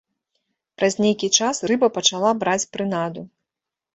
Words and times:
Праз 0.79 0.93
нейкі 1.05 1.29
час 1.41 1.55
рыба 1.71 1.87
пачала 1.97 2.31
браць 2.45 2.69
прынаду. 2.77 3.21